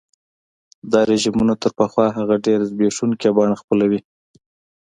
دا 0.91 0.99
رژیمونه 1.11 1.53
تر 1.61 1.71
پخوا 1.79 2.05
هغه 2.17 2.35
ډېره 2.45 2.63
زبېښونکي 2.71 3.29
بڼه 3.37 3.55
خپلوي. 3.61 3.99